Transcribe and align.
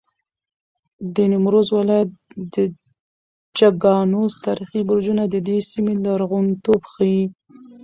د 1.13 1.15
نیمروز 1.31 1.67
ولایت 1.77 2.09
د 2.53 2.55
چګانوس 3.57 4.33
تاریخي 4.45 4.81
برجونه 4.89 5.23
د 5.27 5.35
دې 5.47 5.57
سیمې 5.71 5.93
لرغونتوب 6.05 6.81
ښیي. 6.91 7.23